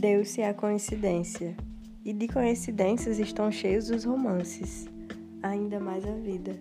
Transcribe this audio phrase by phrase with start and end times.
[0.00, 1.54] Deu-se a coincidência,
[2.02, 4.88] e de coincidências estão cheios os romances,
[5.42, 6.58] ainda mais a vida.